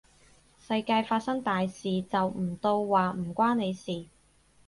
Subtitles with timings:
[0.57, 4.07] 世界發生大事，就唔到話唔關你事